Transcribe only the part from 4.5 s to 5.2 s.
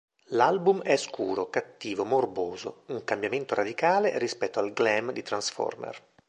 al glam